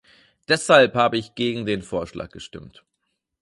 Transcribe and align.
Deshalb 0.47 0.95
habe 0.95 1.19
ich 1.19 1.35
gegen 1.35 1.67
den 1.67 1.83
Vorschlag 1.83 2.31
gestimmt. 2.31 2.83